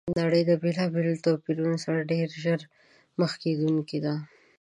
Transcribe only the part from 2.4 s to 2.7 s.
ژر